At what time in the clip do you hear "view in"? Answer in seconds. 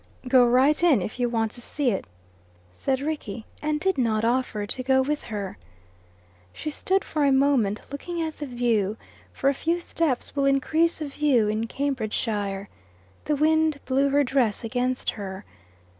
11.05-11.67